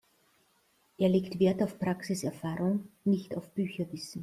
Er 0.97 1.09
legt 1.09 1.37
wert 1.39 1.61
auf 1.61 1.77
Praxiserfahrung, 1.77 2.87
nicht 3.03 3.37
auf 3.37 3.51
Bücherwissen. 3.51 4.19